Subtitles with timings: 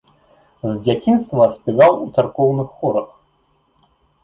[0.63, 3.09] З дзяцінства спяваў у царкоўных хорах.